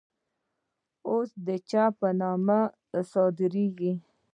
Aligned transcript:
اوس 1.09 1.29
د 1.47 1.49
چا 1.69 1.83
په 1.99 2.07
نوم 2.19 2.47
صادریږي؟ 3.11 3.93